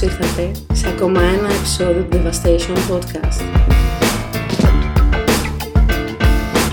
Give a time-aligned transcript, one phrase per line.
[0.00, 3.42] Καλώς ήρθατε σε ακόμα ένα επεισόδιο του Devastation Podcast.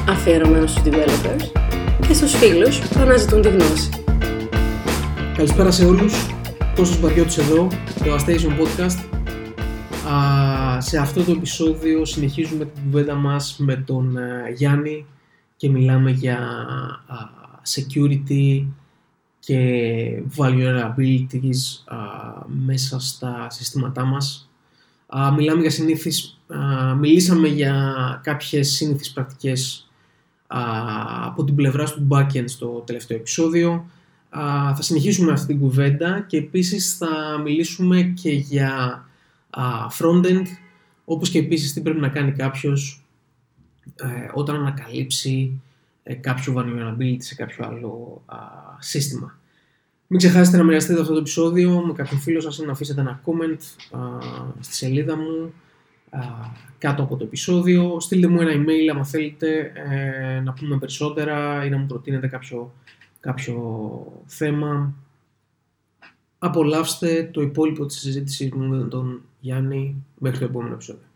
[0.09, 1.51] Αφιερωμένος στους developers
[2.07, 3.89] και στους φίλους που αναζητούν τη γνώση.
[5.35, 6.13] Καλησπέρα σε όλους,
[6.75, 7.67] Κώστας Μπαριώτης εδώ,
[8.03, 8.99] Devastation Podcast.
[10.11, 15.05] Α, σε αυτό το επεισόδιο συνεχίζουμε την κουβέντα μας με τον ε, Γιάννη
[15.55, 16.37] και μιλάμε για
[17.07, 17.15] α,
[17.75, 18.65] security
[19.45, 21.97] και vulnerabilities α,
[22.45, 24.49] μέσα στα συστήματά μας.
[25.07, 29.89] Α, μιλάμε για συνήθεις, α, μιλήσαμε για κάποιες συνήθεις πρακτικές
[30.47, 30.59] α,
[31.25, 33.89] από την πλευρά του backend στο τελευταίο επεισόδιο.
[34.29, 39.05] Α, θα συνεχίσουμε αυτή την κουβέντα και επίσης θα μιλήσουμε και για
[39.49, 39.63] α,
[39.99, 40.45] frontend,
[41.05, 43.03] όπως και επίσης τι πρέπει να κάνει κάποιος
[43.95, 45.70] ε, όταν ανακαλύψει ε,
[46.21, 48.37] κάποιο vulnerability σε κάποιο άλλο α,
[48.79, 49.39] σύστημα.
[50.07, 53.21] Μην ξεχάσετε να μοιραστείτε αυτό το επεισόδιο με κάποιον φίλο σας ή να αφήσετε ένα
[53.25, 53.99] comment α,
[54.59, 55.53] στη σελίδα μου
[56.09, 56.19] α,
[56.77, 57.99] κάτω από το επεισόδιο.
[57.99, 62.73] Στείλτε μου ένα email άμα θέλετε ε, να πούμε περισσότερα ή να μου προτείνετε κάποιο,
[63.19, 64.93] κάποιο θέμα.
[66.39, 71.10] Απολαύστε το υπόλοιπο της συζήτησης μου με τον Γιάννη μέχρι το επόμενο επεισόδιο.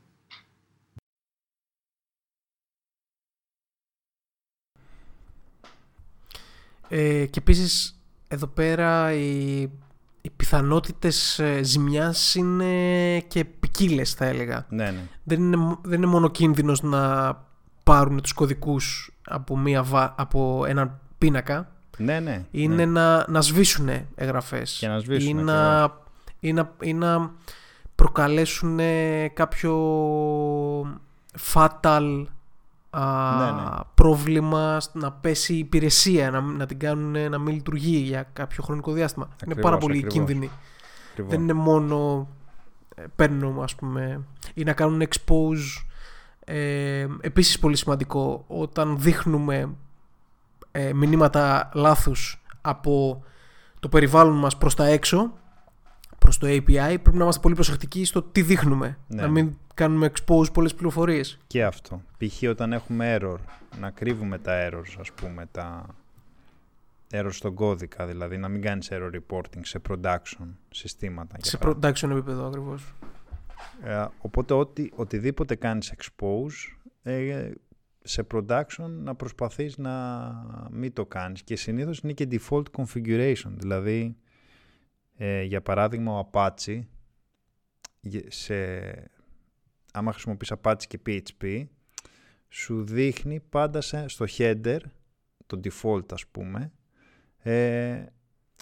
[6.90, 9.62] Ε, και επίσης εδώ πέρα οι,
[10.22, 14.66] οι πιθανότητες ε, ζημιάς είναι και ποικίλες θα έλεγα.
[14.70, 15.08] Ναι, ναι.
[15.24, 17.34] Δεν είναι, δεν είναι μόνο κίνδυνος να
[17.84, 21.72] πάρουν τους κωδικούς από, μία, βα- από έναν πίνακα.
[21.98, 22.46] Ναι, ναι.
[22.52, 22.86] Είναι ναι.
[22.86, 24.78] να, να σβήσουν εγγραφές.
[24.80, 25.92] Και να σβήσουν, Ή να,
[26.40, 27.32] ή να, ή να
[27.96, 28.80] προκαλέσουν
[29.34, 29.76] κάποιο
[31.54, 32.26] fatal
[33.00, 33.70] α, Ναι, ναι.
[33.96, 38.92] πρόβλημα να πέσει η υπηρεσία, να, να την κάνουν να μην λειτουργεί για κάποιο χρονικό
[38.92, 39.26] διάστημα.
[39.26, 40.14] είναι Ακριβώς, πάρα πολύ ακριβώς.
[40.14, 40.50] κίνδυνοι.
[41.12, 41.32] Ακριβώς.
[41.32, 42.28] Δεν είναι μόνο
[42.96, 44.22] ε, παίρνουν ας πούμε
[44.54, 45.84] ή να κάνουν expose
[46.46, 49.70] ε, επίσης πολύ σημαντικό όταν δείχνουμε
[50.72, 53.24] ε, μηνύματα λάθους από
[53.80, 55.34] το περιβάλλον μας προς τα έξω
[56.20, 56.62] προς το API
[57.02, 59.22] πρέπει να είμαστε πολύ προσεκτικοί στο τι δείχνουμε Ναι.
[59.22, 62.02] να μην κάνουμε expose πολλές πληροφορίες Και αυτό.
[62.18, 62.50] Π.χ.
[62.50, 63.38] όταν έχουμε error,
[63.80, 65.86] να κρύβουμε τα errors, ας πούμε, τα
[67.12, 71.36] errors στον κώδικα, δηλαδή να μην κάνεις error reporting σε production συστήματα.
[71.38, 71.90] για σε παράδειγμα.
[71.90, 72.94] production επίπεδο ακριβώς
[73.84, 77.52] Ε, οπότε ό,τι, οτιδήποτε κάνεις expose, ε,
[78.04, 80.22] σε production να προσπαθείς να
[80.72, 81.44] μην το κάνεις.
[81.44, 84.16] Και συνήθως είναι και default configuration, δηλαδή
[85.18, 86.82] ε, για παράδειγμα ο Apache,
[88.02, 88.56] γε- σε,
[89.96, 91.66] άμα χρησιμοποιείς Apache και PHP,
[92.50, 94.80] σου δείχνει πάντα σε, στο header,
[95.46, 96.72] το default ας πούμε,
[97.38, 98.06] ε,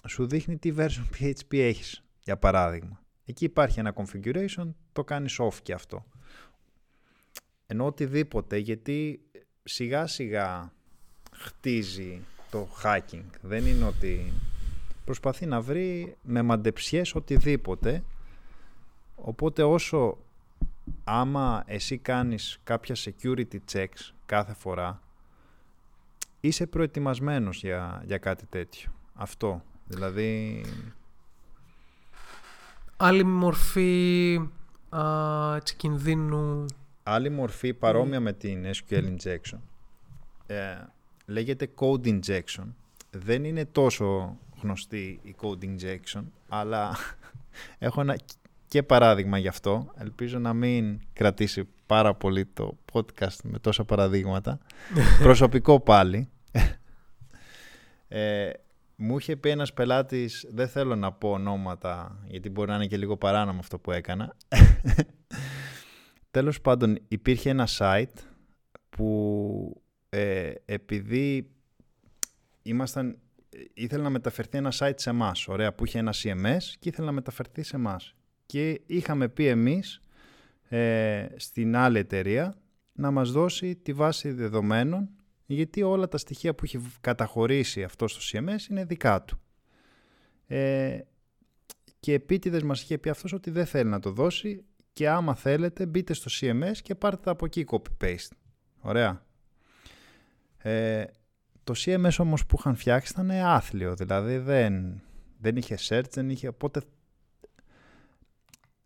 [0.08, 3.02] σου δείχνει τι version PHP έχεις, για παράδειγμα.
[3.24, 6.06] Εκεί υπάρχει ένα configuration, το κάνεις off και αυτό.
[7.66, 9.20] Ενώ οτιδήποτε, γιατί
[9.64, 10.72] σιγά σιγά
[11.32, 12.20] χτίζει
[12.50, 13.24] το hacking.
[13.40, 14.32] Δεν είναι ότι
[15.04, 18.04] προσπαθεί να βρει με μαντεψιές οτιδήποτε.
[19.14, 20.23] Οπότε όσο
[21.04, 25.00] άμα εσύ κάνεις κάποια security checks κάθε φορά,
[26.40, 28.90] είσαι προετοιμασμένος για, για κάτι τέτοιο.
[29.14, 29.62] Αυτό.
[29.86, 30.64] Δηλαδή,
[32.96, 34.40] άλλη μορφή
[34.88, 36.66] α, έτσι, κινδύνου
[37.02, 39.58] άλλη μορφή παρόμοια με την SQL injection
[40.46, 40.76] ε,
[41.26, 42.64] λέγεται code injection.
[43.10, 46.96] Δεν είναι τόσο γνωστή η code injection, αλλά
[47.78, 48.18] έχω ένα
[48.74, 49.92] και παράδειγμα γι' αυτό.
[49.98, 54.58] Ελπίζω να μην κρατήσει πάρα πολύ το podcast με τόσα παραδείγματα.
[55.22, 56.28] Προσωπικό πάλι.
[58.08, 58.50] Ε,
[58.96, 62.96] μου είχε πει ένας πελάτης, δεν θέλω να πω ονόματα, γιατί μπορεί να είναι και
[62.96, 64.36] λίγο παράνομο αυτό που έκανα.
[66.30, 68.18] Τέλος πάντων, υπήρχε ένα site
[68.90, 71.50] που ε, επειδή
[72.62, 73.18] ήμασταν,
[73.74, 77.12] ήθελε να μεταφερθεί ένα site σε εμάς, ωραία, που είχε ένα CMS και ήθελε να
[77.12, 78.14] μεταφερθεί σε εμάς.
[78.46, 80.02] Και είχαμε πει εμείς
[80.68, 82.56] ε, στην άλλη εταιρεία
[82.92, 85.08] να μας δώσει τη βάση δεδομένων
[85.46, 89.38] γιατί όλα τα στοιχεία που έχει καταχωρήσει αυτός στο CMS είναι δικά του.
[90.46, 90.98] Ε,
[92.00, 95.86] και επίτηδες μας είχε πει αυτός ότι δεν θέλει να το δώσει και άμα θέλετε
[95.86, 98.36] μπείτε στο CMS και πάρτε τα από εκεί copy-paste.
[98.80, 99.26] Ωραία.
[100.56, 101.04] Ε,
[101.64, 105.02] το CMS όμως που είχαν φτιάξει ήταν άθλιο, δηλαδή δεν,
[105.38, 106.82] δεν είχε search, δεν είχε, οπότε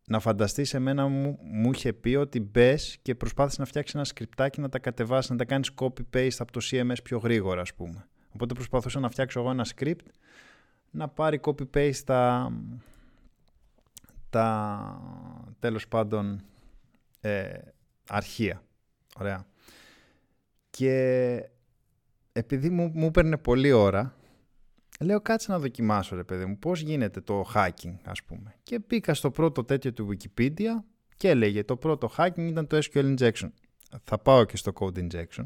[0.09, 4.61] να φανταστείς εμένα μου, μου είχε πει ότι μπες και προσπάθησες να φτιάξεις ένα σκριπτάκι
[4.61, 8.09] να τα κατεβάσεις, να τα κάνεις copy-paste από το CMS πιο γρήγορα ας πούμε.
[8.35, 10.07] Οπότε προσπαθούσα να φτιάξω εγώ ένα script
[10.91, 12.53] να πάρει copy-paste τα,
[14.31, 15.01] τα
[15.59, 16.45] τέλος πάντων
[17.21, 17.59] ε,
[18.09, 18.63] αρχεία.
[19.19, 19.47] Ωραία.
[20.71, 21.51] Και
[22.33, 24.15] επειδή μου, μου έπαιρνε πολλή ώρα,
[24.99, 28.55] λέω κάτσε να δοκιμάσω ρε παιδί μου πώς γίνεται το hacking ας πούμε.
[28.63, 30.83] Και μπήκα στο πρώτο τέτοιο του Wikipedia
[31.17, 33.49] και έλεγε το πρώτο hacking ήταν το SQL injection.
[34.05, 35.45] Θα πάω και στο code injection.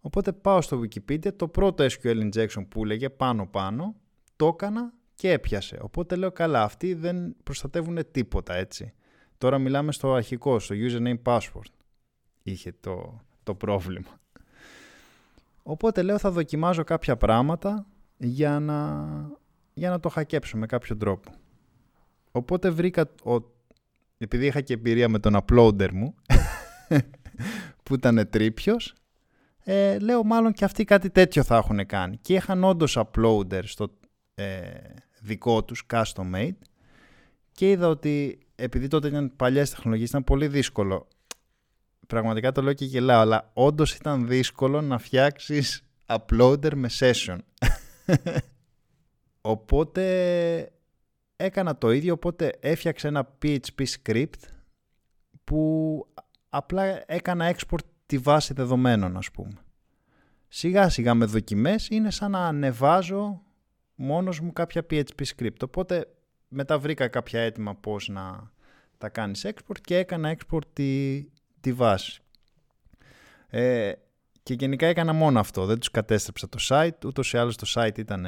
[0.00, 3.94] Οπότε πάω στο Wikipedia, το πρώτο SQL injection που έλεγε πάνω πάνω,
[4.36, 5.78] το έκανα και έπιασε.
[5.82, 8.92] Οπότε λέω καλά, αυτοί δεν προστατεύουν τίποτα έτσι.
[9.38, 11.72] Τώρα μιλάμε στο αρχικό, στο username password.
[12.42, 14.20] Είχε το, το πρόβλημα.
[15.62, 17.86] Οπότε λέω θα δοκιμάζω κάποια πράγματα
[18.18, 19.06] για να,
[19.74, 21.30] για να το χακέψω με κάποιο τρόπο.
[22.30, 23.36] Οπότε βρήκα, ο,
[24.18, 26.14] επειδή είχα και εμπειρία με τον uploader μου,
[27.82, 28.94] που ήταν τρίπιος,
[29.64, 32.16] ε, λέω μάλλον και αυτοί κάτι τέτοιο θα έχουν κάνει.
[32.16, 33.88] Και είχαν όντως uploader στο
[34.34, 34.70] ε,
[35.20, 36.56] δικό τους, custom made,
[37.52, 41.08] και είδα ότι επειδή τότε ήταν παλιές τεχνολογίες ήταν πολύ δύσκολο.
[42.06, 47.38] Πραγματικά το λέω και γελάω, αλλά όντως ήταν δύσκολο να φτιάξεις uploader με session.
[49.52, 50.72] οπότε
[51.36, 54.42] έκανα το ίδιο, οπότε έφτιαξα ένα PHP script
[55.44, 56.06] που
[56.48, 59.62] απλά έκανα export τη βάση δεδομένων ας πούμε.
[60.48, 63.42] Σιγά σιγά με δοκιμές είναι σαν να ανεβάζω
[63.94, 65.62] μόνος μου κάποια PHP script.
[65.62, 66.06] Οπότε
[66.48, 68.52] μετά βρήκα κάποια έτοιμα πώς να
[68.98, 71.24] τα κάνεις export και έκανα export τη,
[71.60, 72.22] τη βάση.
[73.48, 73.92] Ε,
[74.48, 77.98] και γενικά έκανα μόνο αυτό, δεν τους κατέστρεψα το site, ούτως ή άλλως το site
[77.98, 78.26] ήταν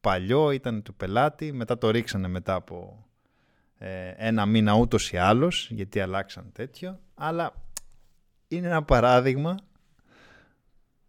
[0.00, 3.06] παλιό, ήταν του πελάτη, μετά το ρίξανε μετά από
[3.78, 7.52] ε, ένα μήνα ούτως ή άλλως, γιατί αλλάξαν τέτοιο, αλλά
[8.48, 9.56] είναι ένα παράδειγμα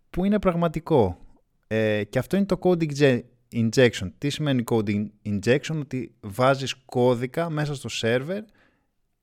[0.09, 1.19] που είναι πραγματικό.
[1.67, 3.11] Ε, και αυτό είναι το code
[3.51, 4.11] injection.
[4.17, 5.79] Τι σημαίνει code injection?
[5.79, 8.41] Ότι βάζεις κώδικα μέσα στο server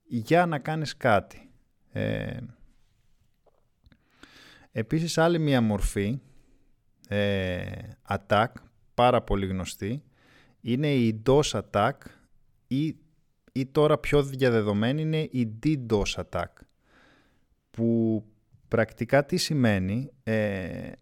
[0.02, 1.50] για να κάνεις κάτι.
[1.92, 2.36] Ε,
[4.76, 6.20] επίσης άλλη μία μορφή
[7.08, 7.64] ε,
[8.08, 8.46] attack,
[8.94, 10.02] πάρα πολύ γνωστή,
[10.60, 11.92] είναι η DOS attack
[12.66, 12.96] ή,
[13.52, 16.52] ή τώρα πιο διαδεδομένη είναι η DDoS attack
[17.70, 18.22] που
[18.68, 20.92] πρακτικά τι σημαίνει ε,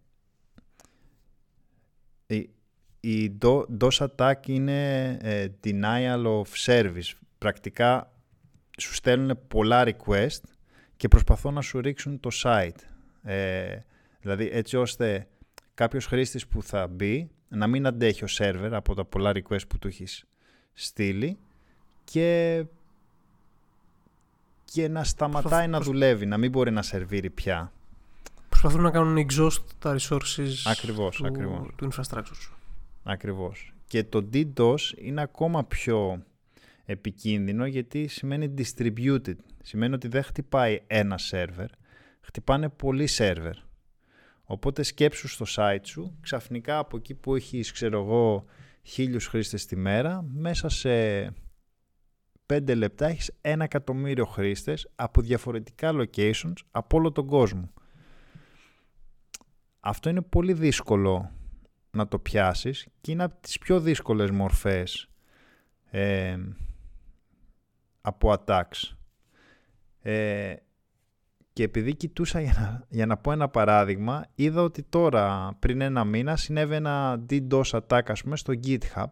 [2.27, 2.51] η,
[3.01, 3.39] η
[3.79, 7.13] DOS attack είναι ε, denial of service.
[7.39, 8.13] Πρακτικά
[8.79, 10.41] σου στέλνουν πολλά request
[10.97, 12.92] και προσπαθούν να σου ρίξουν το site
[13.23, 13.77] ε,
[14.21, 15.29] δηλαδή έτσι ώστε
[15.75, 19.79] κάποιος χρήστης που θα μπει να μην αντέχει ο server από τα πολλά request που
[19.79, 20.25] του έχεις
[20.73, 21.39] στείλει
[22.05, 22.65] και
[24.65, 27.73] και να σταματάει να δουλεύει, να μην μπορεί να σερβίρει πια.
[28.49, 31.69] Προσπαθούν να κάνουν exhaust τα resources ακριβώς, του, ακριβώς.
[31.77, 32.57] του infrastructure σου.
[33.03, 33.73] Ακριβώς.
[33.87, 36.23] Και το DDoS είναι ακόμα πιο
[36.85, 39.37] επικίνδυνο γιατί σημαίνει distributed.
[39.63, 41.67] Σημαίνει ότι δεν χτυπάει ένα server,
[42.23, 43.55] χτυπάνε πολλοί server.
[44.45, 48.45] Οπότε σκέψου στο site σου, ξαφνικά από εκεί που έχεις, ξέρω εγώ,
[48.83, 51.25] χίλιους χρήστες τη μέρα, μέσα σε
[52.47, 57.73] 5 λεπτά έχεις ένα εκατομμύριο χρήστες από διαφορετικά locations από όλο τον κόσμο.
[59.81, 61.33] Αυτό είναι πολύ δύσκολο
[61.91, 65.09] να το πιάσεις και είναι από τις πιο δύσκολες μορφές
[65.91, 66.39] ε,
[68.01, 68.97] από attacks.
[70.01, 70.55] Ε,
[71.53, 76.05] και επειδή κοιτούσα για να, για να πω ένα παράδειγμα, είδα ότι τώρα πριν ένα
[76.05, 79.07] μήνα συνέβη ένα DDoS attack ας πούμε στο GitHub.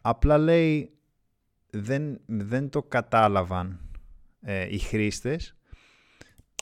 [0.00, 0.92] Απλά λέει
[1.70, 3.80] δεν, δεν το κατάλαβαν
[4.40, 5.56] ε, οι χρήστες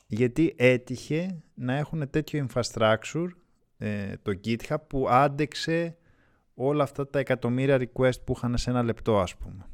[0.06, 3.28] γιατί έτυχε να έχουν τέτοιο infrastructure
[3.78, 5.96] ε, το GitHub που άντεξε
[6.54, 9.66] όλα αυτά τα εκατομμύρια request που είχαν σε ένα λεπτό ας πούμε.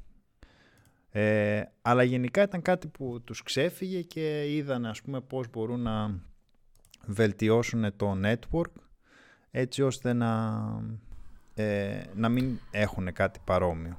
[1.15, 6.21] Ε, αλλά γενικά ήταν κάτι που τους ξέφυγε και είδαν ας πούμε πώς μπορούν να
[7.07, 8.73] βελτιώσουν το network
[9.51, 10.61] έτσι ώστε να,
[11.55, 13.97] ε, να μην έχουν κάτι παρόμοιο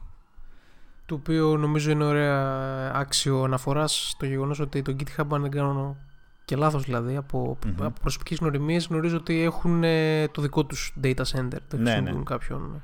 [1.06, 5.98] το οποίο νομίζω είναι ωραία άξιο αναφοράς στο γεγονός ότι το GitHub, αν δεν κάνω
[6.46, 7.74] και λάθος δηλαδή, από, mm-hmm.
[7.80, 11.58] από προσωπικές γνωριμίες, γνωρίζω ότι έχουν ε, το δικό τους data center.
[11.70, 12.24] Δεν ναι, χρησιμοποιούν ναι.
[12.24, 12.84] κάποιον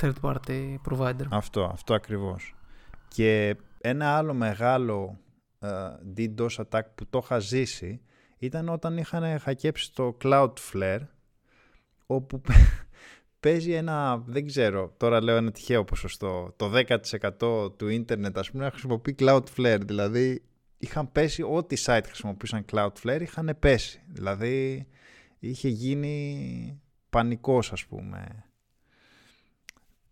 [0.00, 1.26] third party provider.
[1.28, 2.54] Αυτό, αυτό ακριβώς.
[3.14, 5.18] Και ένα άλλο μεγάλο
[5.60, 8.00] uh, DDoS attack που το είχα ζήσει
[8.38, 11.00] ήταν όταν είχαν χακέψει το Cloudflare
[12.06, 12.40] όπου
[13.40, 16.72] παίζει ένα, δεν ξέρω, τώρα λέω ένα τυχαίο ποσοστό, το
[17.40, 20.42] 10% του ίντερνετ ας πούμε να χρησιμοποιεί Cloudflare, δηλαδή
[20.78, 24.86] είχαν πέσει, ό,τι site χρησιμοποιούσαν Cloudflare είχαν πέσει, δηλαδή
[25.38, 26.80] είχε γίνει
[27.10, 28.43] πανικός ας πούμε.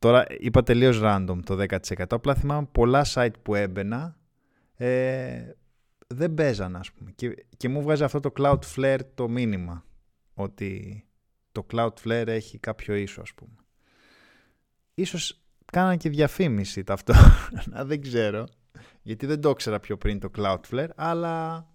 [0.02, 2.04] Τώρα είπα τελείως random το 10%.
[2.08, 4.16] Απλά θυμάμαι πολλά site που έμπαινα
[4.74, 5.52] ε,
[6.06, 7.10] δεν παίζαν ας πούμε.
[7.14, 9.84] Και, και μου βγάζει αυτό το Cloudflare το μήνυμα.
[10.34, 11.04] Ότι
[11.52, 13.56] το Cloudflare έχει κάποιο ίσο ας πούμε.
[14.94, 15.42] Ίσως
[15.72, 18.46] κάναν και διαφήμιση ταυτόχρονα, δεν ξέρω.
[19.02, 21.66] Γιατί δεν το ήξερα πιο πριν το Cloudflare, αλλά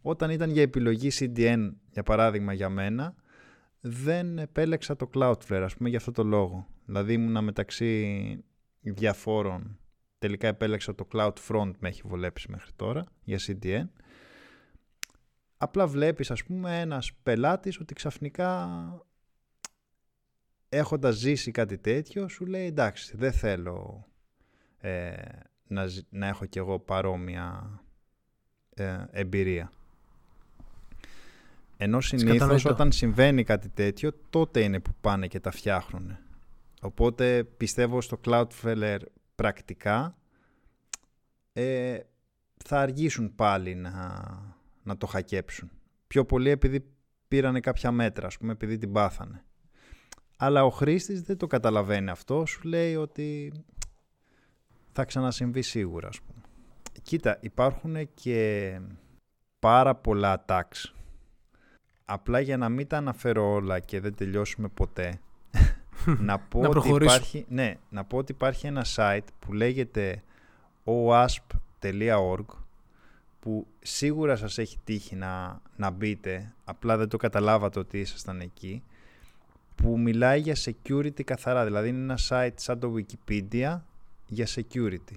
[0.00, 3.14] όταν ήταν για επιλογή CDN, για παράδειγμα για μένα,
[3.80, 6.68] δεν επέλεξα το Cloudflare, ας πούμε, για αυτό το λόγο.
[6.84, 8.44] Δηλαδή ήμουνα μεταξύ
[8.80, 9.78] διαφόρων.
[10.18, 13.88] Τελικά επέλεξα το CloudFront, με έχει βολέψει μέχρι τώρα, για CDN.
[15.56, 18.68] Απλά βλέπεις, ας πούμε, ένας πελάτης ότι ξαφνικά
[20.68, 24.06] έχοντας ζήσει κάτι τέτοιο, σου λέει εντάξει, δεν θέλω
[24.78, 25.12] ε,
[25.66, 27.80] να, να έχω κι εγώ παρόμοια
[28.74, 29.72] ε, εμπειρία.
[31.76, 36.18] Ενώ συνήθως όταν συμβαίνει κάτι τέτοιο, τότε είναι που πάνε και τα φτιάχνουν.
[36.84, 39.00] Οπότε πιστεύω στο Cloudflare
[39.34, 40.16] πρακτικά
[41.52, 41.98] ε,
[42.64, 44.22] θα αργήσουν πάλι να,
[44.82, 45.70] να το χακέψουν.
[46.06, 46.86] Πιο πολύ επειδή
[47.28, 49.44] πήρανε κάποια μέτρα, ας πούμε, επειδή την πάθανε.
[50.36, 53.52] Αλλά ο χρήστης δεν το καταλαβαίνει αυτό, σου λέει ότι
[54.92, 56.42] θα ξανασυμβεί σίγουρα, ας πούμε.
[57.02, 58.80] Κοίτα, υπάρχουν και
[59.58, 60.92] πάρα πολλά attacks.
[62.04, 65.20] Απλά για να μην τα αναφέρω όλα και δεν τελειώσουμε ποτέ,
[66.18, 70.22] να, πω ότι υπάρχει, ναι, να πω ότι υπάρχει ένα site που λέγεται
[70.84, 72.44] oasp.org
[73.40, 78.82] που σίγουρα σας έχει τύχει να, να μπείτε, απλά δεν το καταλάβατε ότι ήσασταν εκεί
[79.74, 81.64] που μιλάει για security καθαρά.
[81.64, 83.80] Δηλαδή είναι ένα site σαν το Wikipedia
[84.26, 85.16] για security.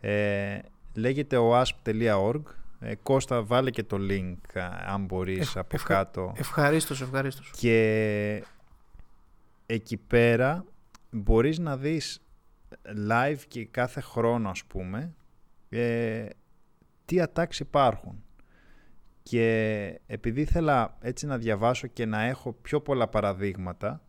[0.00, 0.58] Ε,
[0.94, 2.42] λέγεται oasp.org.
[2.80, 5.94] Ε, Κώστα βάλε και το link αν μπορείς από ευχα...
[5.94, 6.32] κάτω.
[6.36, 7.50] Ευχαρίστως, ευχαρίστως.
[7.56, 8.44] Και
[9.66, 10.64] εκεί πέρα
[11.10, 12.26] μπορείς να δεις
[13.08, 15.14] live και κάθε χρόνο ας πούμε
[15.68, 16.26] ε,
[17.04, 18.24] τι attacks υπάρχουν.
[19.22, 24.02] Και επειδή ήθελα έτσι να διαβάσω και να έχω πιο πολλά παραδείγματα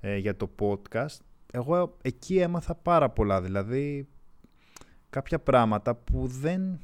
[0.00, 1.18] ε, για το podcast,
[1.52, 3.42] εγώ εκεί έμαθα πάρα πολλά.
[3.42, 4.08] Δηλαδή
[5.10, 6.80] κάποια πράγματα που δεν,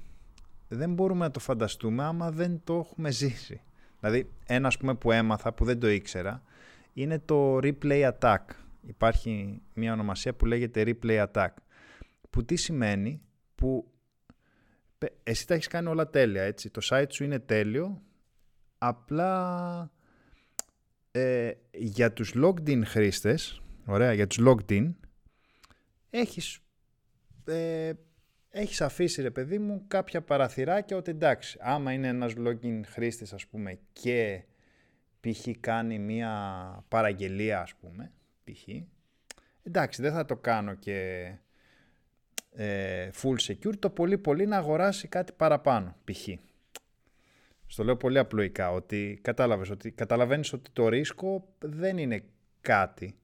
[0.68, 3.60] δεν μπορούμε να το φανταστούμε άμα δεν το έχουμε ζήσει.
[4.00, 6.42] Δηλαδή ένα πούμε που έμαθα που δεν το ήξερα
[6.96, 8.44] είναι το replay attack.
[8.86, 11.48] Υπάρχει μια ονομασία που λέγεται replay attack.
[12.30, 13.22] Που τι σημαίνει;
[13.54, 13.90] Που
[15.22, 16.70] εσύ τα έχεις κάνει όλα τέλεια, έτσι.
[16.70, 18.02] Το site σου είναι τέλειο,
[18.78, 19.90] απλά
[21.10, 24.94] ε, για τους logged in χρήστες, ωραία, για τους logged in,
[26.10, 26.58] έχεις,
[27.44, 27.92] ε,
[28.50, 33.46] έχεις αφήσει, ρε παιδί μου, κάποια παραθυράκια ότι εντάξει, άμα είναι ένας login χρήστης, ας
[33.46, 34.44] πούμε, και
[35.20, 35.48] π.χ.
[35.60, 38.12] κάνει μία παραγγελία, ας πούμε,
[38.44, 38.68] π.χ.
[39.62, 41.30] Εντάξει, δεν θα το κάνω και
[42.50, 46.28] ε, full secure, το πολύ πολύ να αγοράσει κάτι παραπάνω, π.χ.
[47.66, 52.24] Στο λέω πολύ απλοϊκά, ότι κατάλαβες, ότι καταλαβαίνεις ότι το ρίσκο δεν είναι
[52.60, 53.18] κάτι.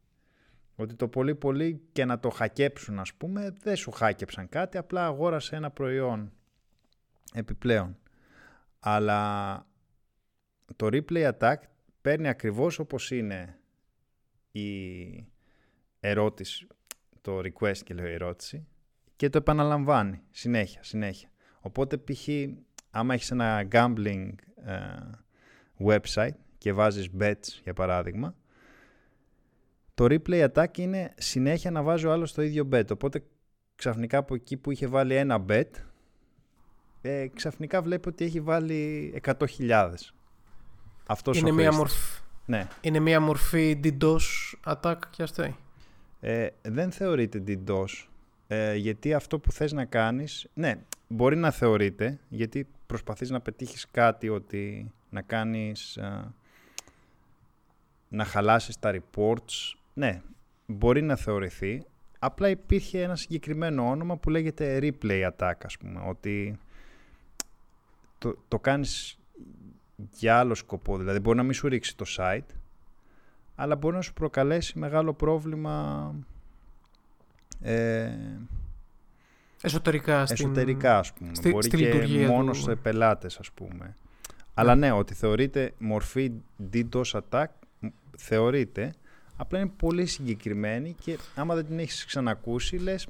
[0.76, 5.06] Ότι το πολύ πολύ και να το χακέψουν ας πούμε, δεν σου χάκεψαν κάτι, απλά
[5.06, 6.32] αγόρασε ένα προϊόν
[7.32, 7.98] επιπλέον.
[8.80, 9.66] Αλλά
[10.76, 11.56] το replay attack
[12.02, 13.58] παίρνει ακριβώς όπως είναι
[14.52, 15.26] η
[16.00, 16.66] ερώτηση,
[17.20, 18.66] το request και λέω ερώτηση,
[19.16, 21.28] και το επαναλαμβάνει συνέχεια, συνέχεια.
[21.60, 22.28] Οπότε π.χ.
[22.90, 24.30] άμα έχεις ένα gambling
[24.64, 24.76] ε,
[25.84, 28.34] website και βάζεις bets για παράδειγμα,
[29.94, 32.90] το replay attack είναι συνέχεια να βάζει ο άλλος το ίδιο bet.
[32.90, 33.24] Οπότε
[33.74, 35.70] ξαφνικά από εκεί που είχε βάλει ένα bet,
[37.00, 39.92] ε, ξαφνικά βλέπει ότι έχει βάλει 100.000.
[41.06, 42.68] Αυτός είναι, ο μια μορφή, ναι.
[42.80, 44.18] είναι μια μορφή DDoS
[44.64, 45.56] attack και αυτή.
[46.20, 48.06] Ε, δεν θεωρείται DDoS.
[48.46, 50.74] Ε, γιατί αυτό που θες να κάνεις, ναι,
[51.08, 56.34] μπορεί να θεωρείται, γιατί προσπαθείς να πετύχεις κάτι ότι να κάνεις, ε,
[58.08, 60.22] να χαλάσεις τα reports, ναι,
[60.66, 61.84] μπορεί να θεωρηθεί.
[62.18, 66.58] Απλά υπήρχε ένα συγκεκριμένο όνομα που λέγεται replay attack, ας πούμε, ότι
[68.18, 69.18] το, το κάνεις
[70.10, 72.54] για άλλο σκοπό, δηλαδή μπορεί να μην σου ρίξει το site,
[73.54, 76.14] αλλά μπορεί να σου προκαλέσει μεγάλο πρόβλημα
[77.60, 78.10] ε,
[79.62, 80.46] εσωτερικά, στην...
[80.46, 81.34] εσωτερικά ας πούμε.
[81.34, 82.58] Στη, Μπορεί και μόνο του...
[82.58, 83.96] σε πελάτες ας πούμε.
[84.54, 86.32] Αλλά ναι, ότι θεωρείται μορφή
[86.72, 87.46] DDoS attack,
[88.16, 88.92] θεωρείται,
[89.36, 93.08] απλά είναι πολύ συγκεκριμένη και άμα δεν την έχεις ξανακούσει λες,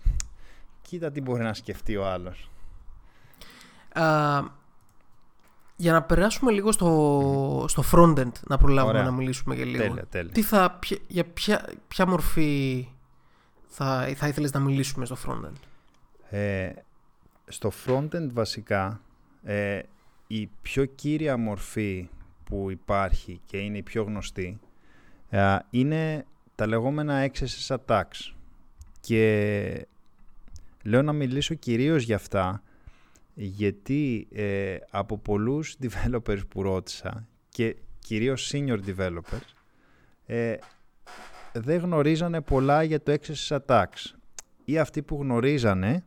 [0.83, 2.51] κοίτα τι μπορεί να σκεφτεί ο άλλος.
[5.77, 9.83] Για να περάσουμε λίγο στο, στο frontend, να προλάβουμε να μιλήσουμε για λίγο.
[9.83, 10.33] Τέλεια, τέλεια.
[10.33, 12.89] Τι θα, για ποια, ποια μορφή
[13.67, 15.57] θα, θα ήθελες να μιλήσουμε στο frontend;
[16.31, 16.71] Ε,
[17.49, 19.01] στο frontend βασικά
[19.43, 19.81] ε,
[20.27, 22.09] η πιο κύρια μορφή
[22.45, 24.61] που υπάρχει και είναι η πιο γνωστή
[25.29, 28.35] ε, είναι τα λεγόμενα XSS attacks
[29.01, 29.87] και
[30.83, 32.63] λέω να μιλήσω κυρίως για αυτά
[33.35, 39.53] γιατί ε, από πολλούς developers που ρώτησα και κυρίως senior developers
[40.27, 40.57] ε,
[41.53, 44.15] δεν γνωρίζανε πολλά για το XSS attacks
[44.65, 46.05] ή αυτοί που γνωρίζανε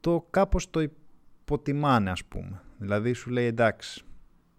[0.00, 2.62] το κάπως το υποτιμάνε ας πούμε.
[2.78, 4.02] Δηλαδή σου λέει εντάξει,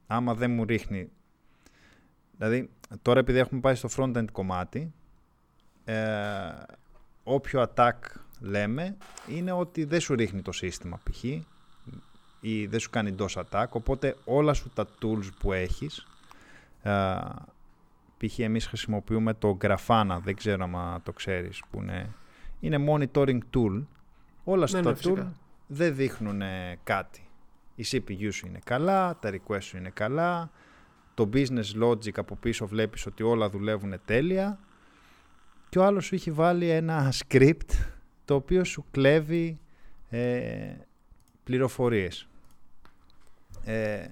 [0.08, 1.10] άμα δεν μου ρίχνει...
[2.38, 2.70] Δηλαδή
[3.02, 4.94] τώρα επειδή έχουμε πάει στο front-end κομμάτι,
[5.84, 5.96] ε,
[7.24, 7.94] όποιο attack
[8.46, 8.98] λέμε
[9.28, 11.24] είναι ότι δεν σου ρίχνει το σύστημα π.χ.
[12.40, 16.08] ή δεν σου κάνει DOS attack, οπότε όλα σου τα tools που έχεις
[16.82, 17.16] ε,
[18.18, 18.40] π.χ.
[18.40, 22.10] εμείς χρησιμοποιούμε το Grafana, δεν ξέρω αν το ξέρεις, που είναι,
[22.60, 23.84] είναι monitoring tool.
[24.44, 25.34] Όλα σου Ναι, τα ναι, tool φυσικά.
[25.68, 26.42] δεν δείχνουν
[26.84, 27.20] κάτι.
[27.76, 30.50] Η CPU σου είναι καλά, τα request σου είναι καλά,
[31.14, 34.60] το business logic από πίσω βλέπεις ότι όλα δουλεύουν τέλεια
[35.70, 37.70] και ο άλλος σου έχει βάλει ένα script
[38.26, 39.60] το οποίο σου κλέβει
[40.10, 40.74] ε,
[41.44, 42.28] πληροφορίες.
[43.64, 44.06] Ε,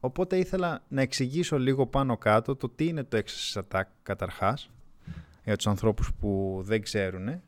[0.00, 4.70] οπότε ήθελα να εξηγήσω λίγο πάνω κάτω το τι είναι το XSS attack καταρχάς
[5.44, 7.42] για τους ανθρώπους που δεν ξέρουν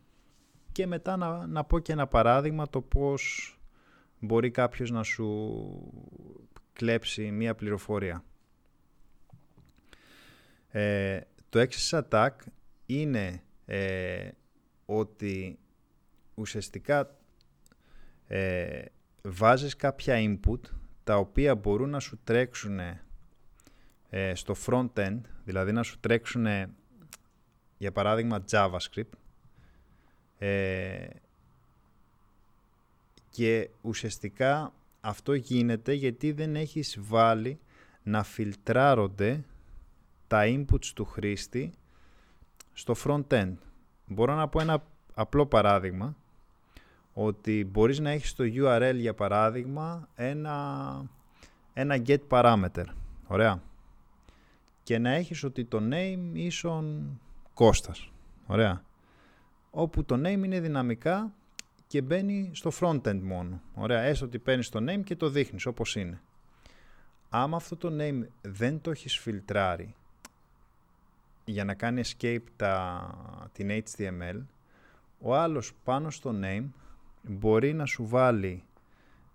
[0.72, 3.54] και μετά να, να πω και ένα παράδειγμα το πώς
[4.18, 5.62] μπορεί κάποιος να σου
[6.72, 8.24] κλέψει μία πληροφορία.
[10.68, 12.30] Ε, το XSS attack
[12.86, 14.30] είναι ε,
[14.86, 15.58] ότι
[16.40, 17.16] ουσιαστικά
[18.26, 18.84] ε,
[19.22, 20.60] βάζεις κάποια input
[21.04, 22.78] τα οποία μπορούν να σου τρέξουν
[24.10, 26.46] ε, στο front-end, δηλαδή να σου τρέξουν
[27.78, 29.12] για παράδειγμα JavaScript
[30.38, 31.06] ε,
[33.30, 37.58] και ουσιαστικά αυτό γίνεται γιατί δεν έχεις βάλει
[38.02, 39.44] να φιλτράρονται
[40.26, 41.72] τα inputs του χρήστη
[42.72, 43.54] στο front-end.
[44.06, 46.16] Μπορώ να πω ένα απλό παράδειγμα
[47.24, 51.04] ότι μπορείς να έχεις στο URL για παράδειγμα ένα,
[51.72, 52.84] ένα get parameter.
[53.26, 53.62] Ωραία.
[54.82, 57.18] Και να έχεις ότι το name ίσον
[57.54, 58.10] Κώστας.
[58.46, 58.84] Ωραία.
[59.70, 61.32] Όπου το name είναι δυναμικά
[61.86, 63.60] και μπαίνει στο front-end μόνο.
[63.74, 64.00] Ωραία.
[64.00, 66.20] Έστω ότι παίρνεις το name και το δείχνεις όπως είναι.
[67.28, 69.94] Άμα αυτό το name δεν το έχεις φιλτράρει
[71.44, 74.40] για να κάνει escape τα, την HTML,
[75.18, 76.64] ο άλλος πάνω στο name
[77.22, 78.64] μπορεί να σου βάλει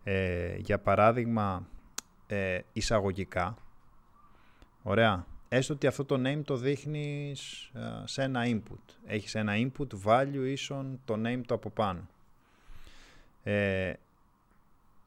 [0.04, 1.68] ε, για παράδειγμα
[2.28, 3.58] ε, εισαγωγικά.
[4.84, 5.26] Ωραία.
[5.50, 8.96] Έστω ότι αυτό το name το δείχνεις ε, σε ένα input.
[9.06, 12.10] Έχεις ένα input value ίσον το name το από πάνω.
[13.44, 13.94] Ε,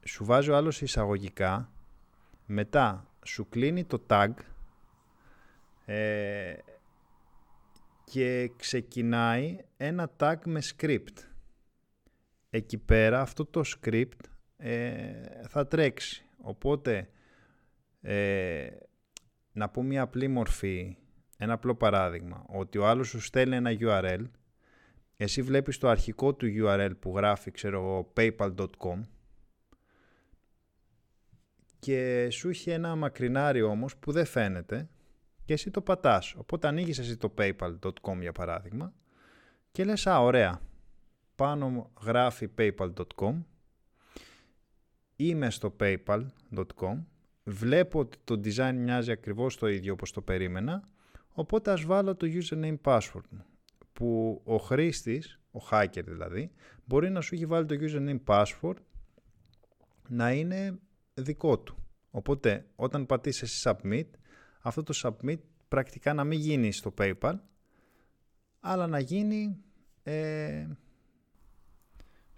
[0.04, 1.70] σου βάζει ο άλλος εισαγωγικά,
[2.46, 4.30] μετά σου κλείνει το tag
[5.84, 6.54] ε,
[8.04, 11.27] και ξεκινάει ένα tag με script.
[12.50, 14.20] Εκεί πέρα αυτό το script
[14.56, 15.12] ε,
[15.48, 16.24] θα τρέξει.
[16.36, 17.08] Οπότε
[18.00, 18.68] ε,
[19.52, 20.96] να πω μια απλή μορφή,
[21.38, 24.24] ένα απλό παράδειγμα, ότι ο άλλος σου στέλνει ένα URL,
[25.16, 29.00] εσύ βλέπεις το αρχικό του URL που γράφει, ξέρω εγώ, paypal.com
[31.78, 34.88] και σου έχει ένα μακρινάρι όμως που δεν φαίνεται
[35.44, 36.34] και εσύ το πατάς.
[36.34, 38.92] Οπότε ανοίγεις εσύ το paypal.com για παράδειγμα
[39.72, 40.60] και λες, α, ωραία,
[41.38, 43.42] πάνω μου γράφει paypal.com
[45.16, 47.04] είμαι στο paypal.com
[47.44, 50.88] βλέπω ότι το design μοιάζει ακριβώς το ίδιο όπως το περίμενα.
[51.28, 53.44] Οπότε ας βάλω το username password μου
[53.92, 56.50] που ο χρήστης, ο hacker δηλαδή
[56.84, 58.76] μπορεί να σου έχει βάλει το username password
[60.08, 60.78] να είναι
[61.14, 61.76] δικό του.
[62.10, 64.06] Οπότε όταν πατήσεις submit
[64.60, 67.34] αυτό το submit πρακτικά να μην γίνει στο paypal
[68.60, 69.62] αλλά να γίνει
[70.02, 70.66] ε,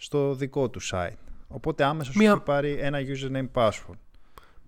[0.03, 1.17] στο δικό του site.
[1.49, 3.99] Οπότε άμεσα σου Μία- έχει πάρει ένα username password.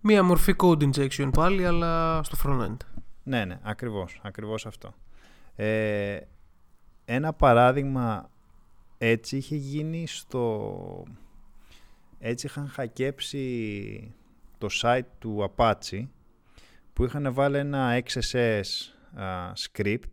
[0.01, 2.77] Μία μορφή code injection πάλι, αλλά στο front-end.
[3.23, 4.95] Ναι, ναι, ακριβώς, ακριβώς αυτό.
[5.57, 6.19] Ε,
[7.05, 8.31] ένα παράδειγμα
[8.99, 11.05] έτσι είχε γίνει στο...
[12.19, 14.15] Έτσι είχαν χακέψει
[14.59, 16.07] το site του Apache
[16.93, 18.63] που είχαν βάλει ένα XSS
[19.21, 20.13] α, script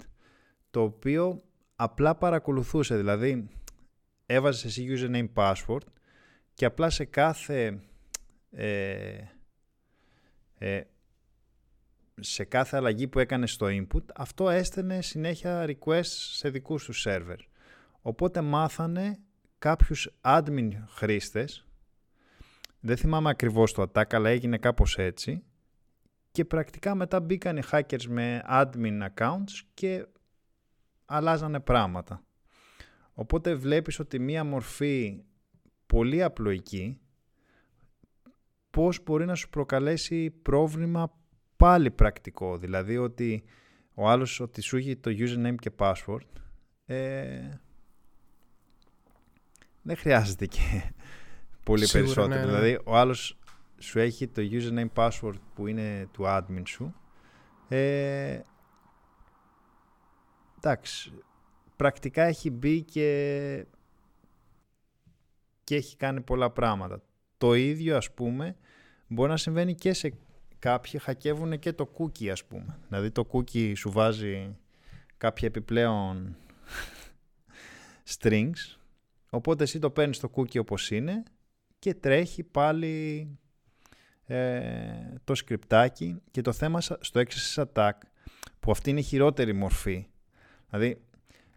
[0.72, 1.42] το οποίο
[1.76, 3.48] απλά παρακολουθούσε, δηλαδή
[4.32, 5.86] έβαζες εσύ username password
[6.54, 7.80] και απλά σε κάθε
[8.52, 9.18] ε,
[10.58, 10.82] ε,
[12.20, 17.38] σε κάθε αλλαγή που έκανες στο input, αυτό έστελνε συνέχεια requests σε δικούς τους server.
[18.02, 19.20] Οπότε μάθανε
[19.58, 21.68] κάποιους admin χρήστες,
[22.80, 25.44] δεν θυμάμαι ακριβώς το attack, αλλά έγινε κάπως έτσι,
[26.32, 30.06] και πρακτικά μετά μπήκαν οι hackers με admin accounts και
[31.06, 32.24] αλλάζανε πράγματα.
[33.20, 35.24] Οπότε βλέπεις ότι μία μορφή
[35.86, 37.00] πολύ απλοϊκή
[38.70, 41.12] πώς μπορεί να σου προκαλέσει πρόβλημα
[41.58, 42.58] πάλι πρακτικό.
[42.58, 43.44] Δηλαδή ότι
[43.94, 46.28] ο άλλος ότι σου έχει το username και password
[46.86, 47.50] ε,
[49.82, 50.94] δεν χρειάζεται και
[51.66, 52.28] πολύ περισσότερο.
[52.28, 52.46] ναι, ναι.
[52.46, 53.38] Δηλαδή ο άλλος
[53.78, 56.96] σου έχει το username password που είναι του admin σου.
[57.68, 58.40] Ε,
[60.58, 61.14] εντάξει,
[61.80, 63.66] πρακτικά έχει μπει και,
[65.64, 67.02] και έχει κάνει πολλά πράγματα.
[67.38, 68.56] Το ίδιο ας πούμε
[69.08, 70.14] μπορεί να συμβαίνει και σε
[70.60, 72.80] κάποιοι χακεύουν και το cookie ας πούμε.
[72.88, 74.56] Δηλαδή το cookie σου βάζει
[75.18, 76.36] κάποια επιπλέον
[78.18, 78.78] strings
[79.30, 81.24] οπότε εσύ το παίρνεις το cookie όπως είναι
[81.80, 83.28] και τρέχει πάλι
[84.26, 84.74] ε,
[85.24, 87.98] το σκριπτάκι και το θέμα στο XSS Attack
[88.60, 90.08] που αυτή είναι η χειρότερη μορφή.
[90.70, 91.02] Δηλαδή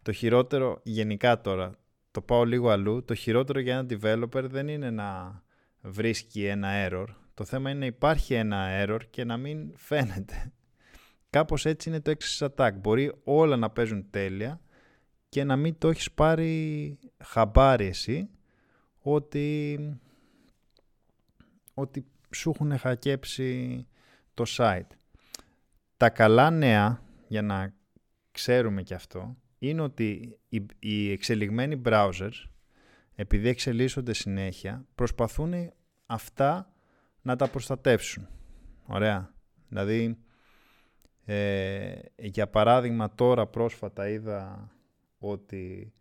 [0.02, 1.72] το χειρότερο γενικά τώρα,
[2.10, 5.42] το πάω λίγο αλλού, το χειρότερο για ένα developer δεν είναι να
[5.80, 7.06] βρίσκει ένα error.
[7.34, 10.52] Το θέμα είναι να υπάρχει ένα error και να μην φαίνεται.
[11.30, 12.72] Κάπως έτσι είναι το XSS Attack.
[12.80, 14.60] Μπορεί όλα να παίζουν τέλεια
[15.28, 18.30] και να μην το έχεις πάρει χαμπάρι εσύ
[18.98, 19.78] ότι,
[21.74, 23.86] ότι σου έχουν χακέψει
[24.34, 24.86] το site.
[25.96, 27.74] Τα καλά νέα, για να
[28.30, 29.36] ξέρουμε και αυτό,
[29.68, 32.44] είναι ότι οι, οι εξελιγμένοι browsers,
[33.14, 35.72] επειδή εξελίσσονται συνέχεια, προσπαθούν
[36.06, 36.72] αυτά
[37.22, 38.28] να τα προστατεύσουν.
[38.86, 39.34] Ωραία.
[39.68, 40.18] Δηλαδή,
[41.24, 44.70] ε, για παράδειγμα τώρα πρόσφατα είδα
[45.18, 45.92] ότι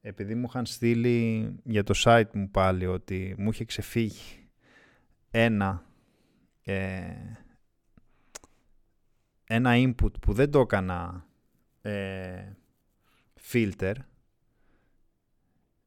[0.00, 4.48] επειδή μου είχαν στείλει για το site μου πάλι ότι μου είχε ξεφύγει
[5.30, 5.86] ένα
[6.62, 7.02] ε,
[9.44, 11.26] ένα input που δεν το έκανα
[11.82, 12.52] ε,
[13.52, 13.94] filter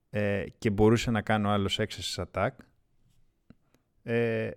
[0.09, 2.49] ε, και μπορούσε να κάνω άλλος access attack
[4.03, 4.51] ε,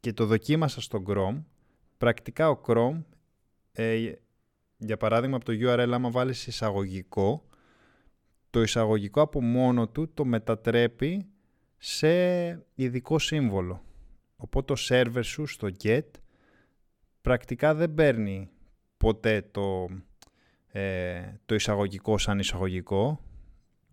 [0.00, 1.42] και το δοκίμασα στο Chrome
[1.98, 3.02] πρακτικά ο Chrome
[3.72, 4.12] ε,
[4.76, 7.46] για παράδειγμα από το URL άμα βάλεις εισαγωγικό
[8.50, 11.26] το εισαγωγικό από μόνο του το μετατρέπει
[11.78, 12.08] σε
[12.74, 13.82] ειδικό σύμβολο.
[14.36, 16.04] Οπότε το server σου στο get
[17.20, 18.50] πρακτικά δεν παίρνει
[18.96, 19.88] ποτέ το,
[20.78, 23.20] ε, το εισαγωγικό σαν εισαγωγικό.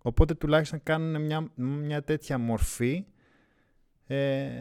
[0.01, 3.05] Οπότε τουλάχιστον κάνουν μια, μια τέτοια μορφή
[4.07, 4.57] ε,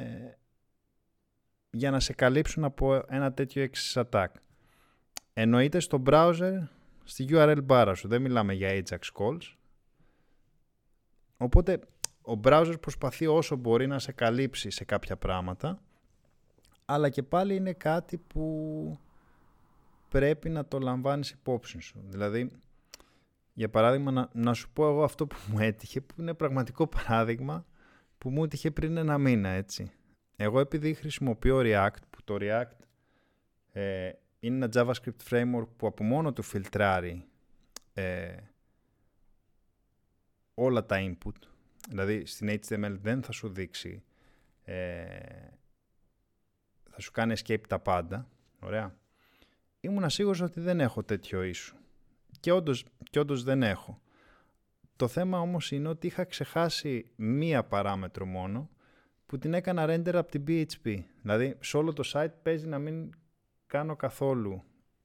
[1.71, 4.27] για να σε καλύψουν από ένα τέτοιο access attack.
[5.33, 6.53] Εννοείται στο browser,
[7.05, 8.09] στη URL bar σου.
[8.09, 9.57] Δεν μιλάμε για Ajax calls.
[11.37, 11.81] Οπότε
[12.23, 15.81] ο browser προσπαθεί όσο μπορεί να σε καλύψει σε κάποια πράγματα,
[16.85, 18.99] αλλά και πάλι είναι κάτι που
[20.15, 22.05] πρέπει να το λαμβάνεις υπόψη σου.
[22.09, 22.51] Δηλαδή,
[23.53, 27.67] για παράδειγμα, να, να σου πω εγώ αυτό που μου έτυχε, που είναι πραγματικό παράδειγμα,
[28.19, 29.93] που μου έτυχε πριν ένα μήνα, έτσι.
[30.37, 32.77] Εγώ επειδή χρησιμοποιώ React, που το React
[33.73, 37.25] ε, είναι ένα JavaScript framework που από μόνο του φιλτράρει
[37.95, 38.37] ε,
[40.55, 41.49] όλα τα input,
[41.89, 44.03] Δηλαδή στην HTML δεν θα σου δείξει,
[44.65, 45.07] ε,
[46.91, 48.29] θα σου κάνει escape τα πάντα.
[48.61, 49.03] Ωραία.
[49.85, 51.77] Ήμουν σίγουρος ότι δεν έχω τέτοιο issue.
[52.41, 54.01] Και όντως, και όντως δεν έχω.
[54.97, 58.71] Το θέμα όμως είναι ότι είχα ξεχάσει μία παράμετρο μόνο
[59.27, 60.99] που την έκανα render από την PHP.
[61.23, 63.11] Δηλαδή σε όλο το site παίζει να μην
[63.67, 64.63] κάνω καθόλου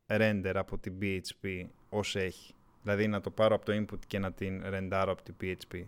[0.07, 2.53] render από την PHP ως έχει.
[2.83, 5.83] Δηλαδή να το πάρω από το input και να την renderω από την PHP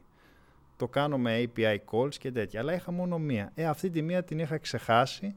[0.81, 2.59] το κάνω με API calls και τέτοια.
[2.59, 3.51] Αλλά είχα μόνο μία.
[3.55, 5.35] Ε, αυτή τη μία την είχα ξεχάσει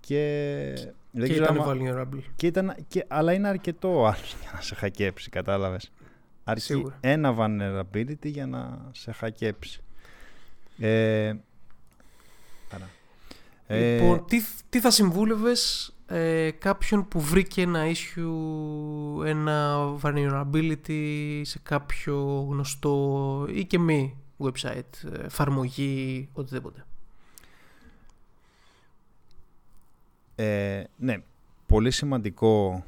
[0.00, 0.74] και...
[1.16, 1.72] Δεν και ήταν άμα...
[1.72, 2.22] vulnerable.
[2.36, 5.92] Και ήταν, και, αλλά είναι αρκετό άλλο για να σε χακέψει, κατάλαβες.
[6.44, 6.98] Αρκεί Σίγουρα.
[7.00, 9.80] ένα vulnerability για να σε χακέψει.
[10.78, 11.34] Ε,
[13.68, 21.58] Λοιπόν, ε, τι, τι θα συμβούλευες ε, κάποιον που βρήκε ένα issue, ένα vulnerability σε
[21.62, 26.86] κάποιο γνωστό ή και μη website, εφαρμογή, οτιδήποτε;
[30.34, 31.16] Ε, ναι,
[31.66, 32.84] πολύ σημαντικό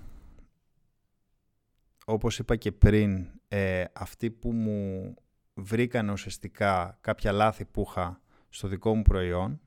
[2.05, 5.15] όπως είπα και πριν ε, αυτοί που μου
[5.55, 9.61] βρήκαν ουσιαστικά κάποια λάθη που είχα στο δικό μου προϊόν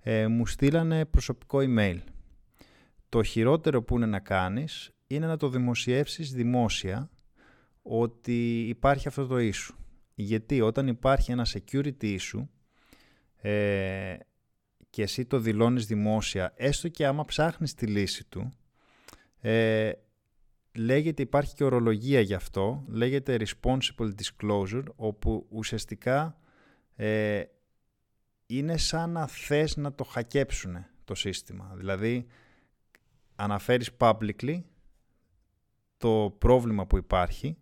[0.00, 1.98] ε, μου στείλανε προσωπικό email
[3.08, 7.10] το χειρότερο που είναι να κάνεις είναι να το δημοσιεύσεις δημόσια
[7.82, 9.74] ότι υπάρχει αυτό το issue.
[10.14, 12.46] Γιατί όταν υπάρχει ένα security issue
[13.36, 14.16] ε,
[14.94, 18.52] και εσύ το δηλώνεις δημόσια, έστω και άμα ψάχνεις τη λύση του,
[19.40, 19.92] ε,
[20.74, 26.38] λέγεται υπάρχει και ορολογία γι' αυτό, λέγεται responsible disclosure, όπου ουσιαστικά
[26.96, 27.42] ε,
[28.46, 31.72] είναι σαν να θες να το χακέψουν το σύστημα.
[31.76, 32.26] Δηλαδή,
[33.36, 34.62] αναφέρεις publicly
[35.96, 37.56] το πρόβλημα που υπάρχει,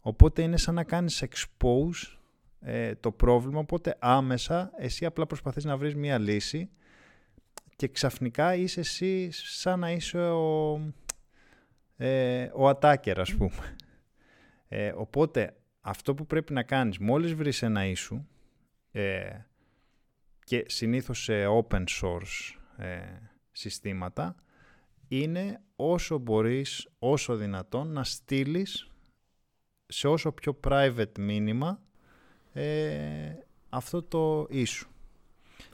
[0.00, 2.19] οπότε είναι σαν να κάνεις expose
[2.60, 6.70] ε, το πρόβλημα, οπότε άμεσα εσύ απλά προσπαθείς να βρεις μία λύση
[7.76, 10.74] και ξαφνικά είσαι εσύ σαν να είσαι ο,
[11.96, 13.76] ε, ο attacker ας πούμε.
[14.68, 18.24] Ε, οπότε αυτό που πρέπει να κάνεις μόλις βρεις ένα issue
[18.90, 19.38] ε,
[20.44, 23.00] και συνήθως σε open source ε,
[23.52, 24.34] συστήματα
[25.08, 28.90] είναι όσο μπορείς, όσο δυνατόν να στείλεις
[29.86, 31.82] σε όσο πιο private μήνυμα
[32.60, 33.36] ε,
[33.68, 34.86] αυτό το issue.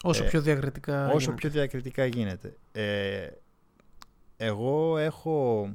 [0.02, 1.06] Όσο Ε, πιο διακριτικά.
[1.06, 1.34] όσο γίνεται.
[1.34, 2.56] πιο διακριτικά γίνεται.
[2.72, 3.28] Ε,
[4.36, 5.68] εγώ έχω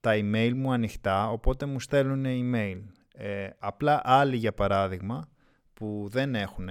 [0.00, 2.80] τα email μου ανοιχτά, οπότε μου στέλνουν email.
[3.14, 5.28] Ε, απλά άλλοι, για παράδειγμα,
[5.74, 6.68] που δεν έχουν,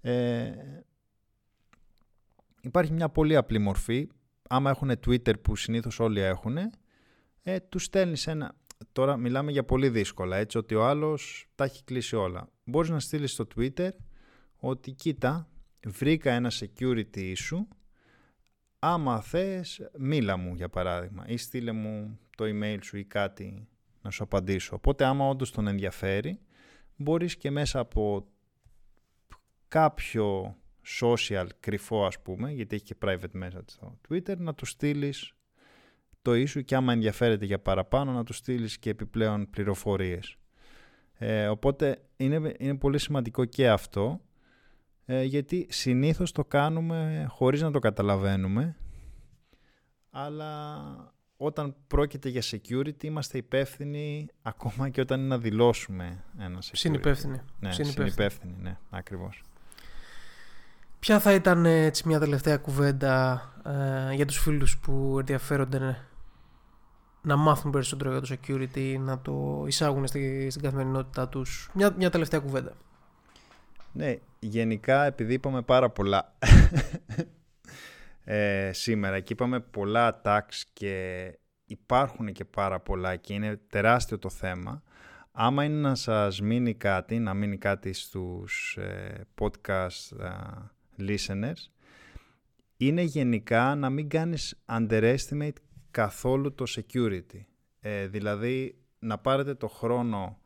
[0.00, 0.52] ε,
[2.60, 4.08] υπάρχει μια πολύ απλή μορφή.
[4.48, 6.56] Άμα έχουν Twitter που συνήθως όλοι έχουν,
[7.42, 8.54] ε, τους στέλνεις ένα...
[8.92, 12.48] Τώρα μιλάμε για πολύ δύσκολα, έτσι, ότι ο άλλος τα έχει κλείσει όλα.
[12.64, 13.90] Μπορείς να στείλεις στο Twitter
[14.56, 15.48] ότι κοίτα,
[15.86, 17.66] βρήκα ένα security issue,
[18.78, 23.68] άμα θες μίλα μου για παράδειγμα ή στείλε μου το email σου ή κάτι
[24.02, 24.74] να σου απαντήσω.
[24.74, 26.40] Οπότε άμα όντως τον ενδιαφέρει,
[26.96, 28.26] μπορείς και μέσα από
[29.68, 30.56] κάποιο
[31.00, 35.32] social κρυφό ας πούμε, γιατί έχει και private message στο Twitter, να του στείλεις
[36.26, 40.36] το issue και άμα ενδιαφέρεται για παραπάνω να του στείλεις και επιπλέον πληροφορίες.
[41.18, 44.20] Ε, οπότε είναι, είναι πολύ σημαντικό και αυτό
[45.04, 48.76] ε, γιατί συνήθως το κάνουμε χωρίς να το καταλαβαίνουμε
[50.10, 50.80] αλλά
[51.36, 56.70] όταν πρόκειται για security είμαστε υπεύθυνοι ακόμα και όταν είναι να δηλώσουμε ένα security.
[56.72, 57.40] Συνυπεύθυνοι.
[57.60, 58.10] Ναι, Συνυπεύθυνοι.
[58.10, 59.42] συνυπεύθυνοι, ναι, ακριβώς.
[60.98, 65.98] Ποια θα ήταν ε, έτσι μια τελευταία κουβέντα ε, για τους φίλους που ενδιαφέρονται ναι,
[67.26, 71.70] να μάθουν περισσότερο για το security, να το εισάγουν στη, στην καθημερινότητά τους.
[71.72, 72.72] Μια, μια τελευταία κουβέντα.
[73.92, 76.36] Ναι, γενικά επειδή είπαμε πάρα πολλά
[78.24, 81.32] ε, σήμερα και είπαμε πολλά attacks και
[81.64, 84.82] υπάρχουν και πάρα πολλά και είναι τεράστιο το θέμα,
[85.32, 90.28] άμα είναι να σας μείνει κάτι, να μείνει κάτι στους ε, podcast ε,
[90.98, 91.70] listeners,
[92.76, 95.56] είναι γενικά να μην κάνεις underestimate
[95.96, 97.40] καθόλου το security.
[97.80, 100.40] Ε, δηλαδή να πάρετε το χρόνο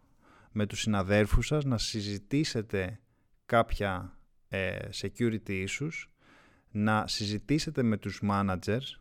[0.52, 3.00] με τους συναδέρφους σας να συζητήσετε
[3.46, 5.90] κάποια ε, security issues,
[6.70, 9.00] να συζητήσετε με τους managers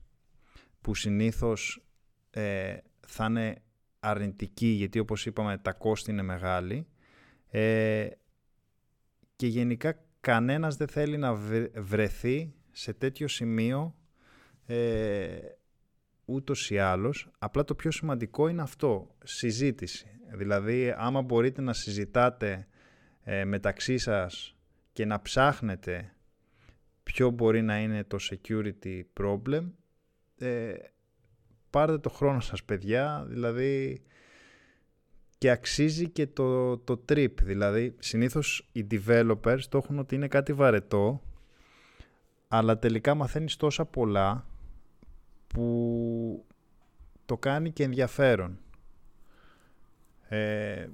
[0.81, 1.85] που συνήθως
[2.29, 3.61] ε, θα είναι
[3.99, 6.87] αρνητικοί γιατί όπως είπαμε τα κόστη είναι μεγάλη
[7.49, 8.07] ε,
[9.35, 13.95] και γενικά κανένας δεν θέλει να βρε- βρεθεί σε τέτοιο σημείο
[14.65, 15.37] ε,
[16.29, 17.29] ούτως ή άλλως.
[17.39, 20.07] Απλά το πιο σημαντικό είναι αυτό, συζήτηση.
[20.33, 22.67] Δηλαδή άμα μπορείτε να συζητάτε
[23.23, 24.55] ε, μεταξύ σας
[24.93, 26.13] και να ψάχνετε
[27.03, 29.69] ποιο μπορεί να είναι το security problem,
[30.37, 30.73] ε,
[31.69, 34.01] πάρτε το χρόνο σας παιδιά, δηλαδή
[35.37, 37.33] και αξίζει και το, το trip.
[37.41, 41.21] Δηλαδή συνήθως οι developers το έχουν ότι είναι κάτι βαρετό,
[42.47, 44.48] αλλά τελικά μαθαίνεις τόσα πολλά
[45.53, 46.45] που
[47.25, 48.57] το κάνει και ενδιαφέρον.
[50.27, 50.87] Ε,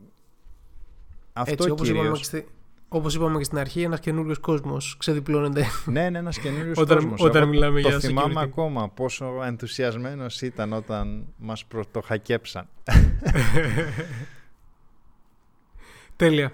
[1.33, 2.17] αυτό έτσι, όπως είπαμε, κυρίως.
[2.19, 2.47] και στη-
[2.89, 5.65] όπως είπαμε και στην αρχή, ένας καινούριος κόσμος ξεδιπλώνεται.
[5.85, 7.21] Ναι, είναι ένας καινούριος Όταν- κόσμος.
[7.21, 8.43] όταν Εγώ μιλάμε το για θυμάμαι security.
[8.43, 12.67] ακόμα πόσο ενθουσιασμένος ήταν όταν μας πρωτοχακέψαν.
[16.15, 16.51] Τέλεια.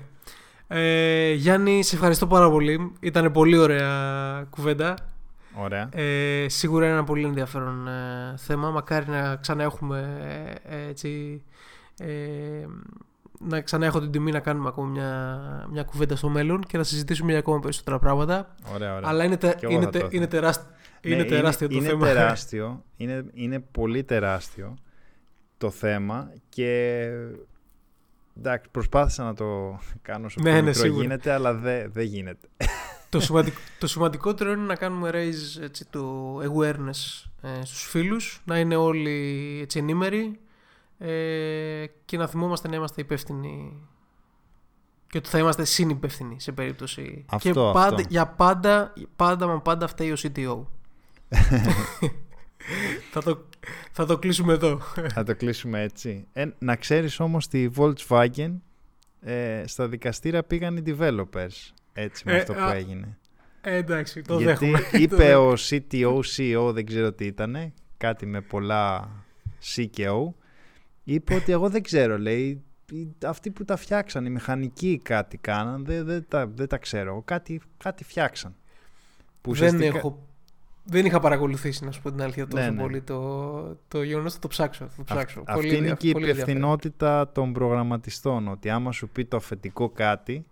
[0.67, 2.91] Ε, Γιάννη, σε ευχαριστώ πάρα πολύ.
[2.99, 4.95] Ήταν πολύ ωραία κουβέντα.
[5.55, 5.89] Ωραία.
[5.93, 8.69] Ε, σίγουρα είναι ένα πολύ ενδιαφέρον ε, θέμα.
[8.71, 10.17] Μακάρι να ξανά έχουμε
[10.63, 11.41] ε, έτσι,
[11.99, 12.65] ε,
[13.39, 16.83] να ξανά έχω την τιμή να κάνουμε ακόμα μια, μια κουβέντα στο μέλλον και να
[16.83, 18.55] συζητήσουμε για ακόμα περισσότερα πράγματα.
[18.73, 19.09] Ωραία, ωραία.
[19.09, 20.41] Αλλά είναι, τε, Και εγώ είναι, θα τε- το είναι, ήθελα.
[20.41, 20.65] τεράσ-
[21.05, 22.05] Ναι, είναι τεράστιο το είναι θέμα.
[22.05, 24.77] Τεράστιο, είναι, είναι πολύ τεράστιο
[25.57, 27.01] το θέμα και
[28.37, 31.01] εντάξει, προσπάθησα να το κάνω όσο Ναι, πιο ναι, μικρό σίγουρα.
[31.03, 32.47] γίνεται, αλλά δεν δεν γίνεται.
[33.11, 38.59] Το, σημαντικ, το σημαντικότερο είναι να κάνουμε raise έτσι, το awareness ε, στους φίλους, να
[38.59, 40.39] είναι όλοι έτσι, ενήμεροι
[40.97, 43.73] ε, και να θυμόμαστε να είμαστε υπεύθυνοι
[45.07, 47.25] και ότι θα είμαστε συνυπεύθυνοι σε περίπτωση.
[47.27, 48.03] Αυτό, και πάντα, αυτό.
[48.09, 50.65] για πάντα, πάντα μα πάντα φταίει ο CTO.
[53.11, 53.45] θα, το,
[53.91, 54.79] θα το κλείσουμε εδώ.
[55.13, 56.27] Θα το κλείσουμε έτσι.
[56.33, 58.51] Ε, να ξέρεις όμως τη Volkswagen
[59.21, 61.71] ε, στα δικαστήρια πήγαν οι developers.
[61.93, 63.17] Έτσι με Ε, αυτό που α, έγινε.
[63.61, 64.79] Ε, εντάξει, το Γιατί δέχομαι.
[64.91, 65.51] Το είπε δέχομαι.
[65.51, 69.09] ο CTO, CEO, δεν ξέρω τι ήταν, κάτι με πολλά
[69.75, 70.33] C και O,
[71.03, 75.85] είπε ότι εγώ δεν ξέρω, λέει, οι- αυτοί που τα φτιάξαν, οι μηχανικοί κάτι κάναν,
[75.85, 78.55] δεν, δεν, τα, δεν τα ξέρω, κάτι, κάτι φτιάξαν.
[79.41, 80.27] Που δεν, ουσιαστικά- έχω,
[80.83, 82.81] δεν είχα παρακολουθήσει, να σου πω την αλήθεια, τόσο Ναι, ναι.
[82.81, 84.33] πολύ το, το γεγονός.
[84.33, 84.85] Θα το ψάξω.
[84.87, 85.39] Θα το ψάξω.
[85.39, 86.61] Αυ- Πολύ αυτή είναι ενδια- και η πολύ ενδιαφέρον.
[86.61, 90.45] υπευθυνότητα των προγραμματιστών, ότι άμα σου πει το αφεντικό κάτι,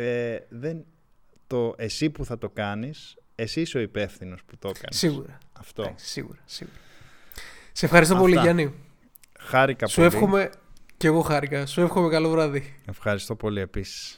[0.00, 0.84] ε, δεν,
[1.46, 4.96] το, εσύ που θα το κάνεις, εσύ είσαι ο υπεύθυνος που το έκανες.
[4.98, 5.38] Σίγουρα.
[5.52, 5.82] Αυτό.
[5.82, 6.76] Εντάξει, σίγουρα, σίγουρα.
[7.72, 8.52] Σε ευχαριστώ πολύ, Αυτά.
[8.52, 8.74] Γιάννη.
[9.38, 10.06] Χάρηκα Σου πολύ.
[10.06, 10.50] εύχομαι
[10.96, 11.66] και εγώ χάρηκα.
[11.66, 12.76] Σου εύχομαι καλό βράδυ.
[12.86, 14.08] Ευχαριστώ πολύ επίσης.